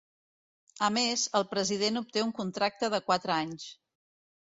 [0.87, 3.73] A més, el President obté un contracte de quatre anys.